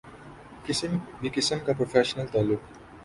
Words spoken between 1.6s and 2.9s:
کا پروفیشنل تعلق